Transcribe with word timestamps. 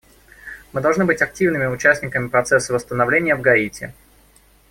Мы 0.73 0.81
должны 0.81 1.05
быть 1.05 1.21
активными 1.21 1.67
участниками 1.67 2.27
процесса 2.27 2.73
восстановления 2.73 3.35
в 3.35 3.41
Гаити. 3.41 3.93